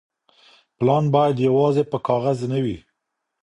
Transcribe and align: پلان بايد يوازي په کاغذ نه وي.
پلان 0.77 1.03
بايد 1.13 1.37
يوازي 1.47 1.83
په 1.91 1.97
کاغذ 2.07 2.39
نه 2.51 2.59
وي. 2.63 2.77